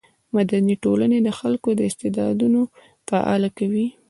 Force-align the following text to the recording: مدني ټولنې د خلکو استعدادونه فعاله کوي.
مدني 0.35 0.75
ټولنې 0.83 1.17
د 1.21 1.29
خلکو 1.39 1.69
استعدادونه 1.89 2.59
فعاله 3.07 3.49
کوي. 3.57 3.85